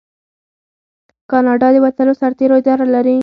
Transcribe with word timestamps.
کاناډا 1.29 1.67
د 1.73 1.77
وتلو 1.85 2.13
سرتیرو 2.21 2.55
اداره 2.61 2.85
لري. 2.95 3.17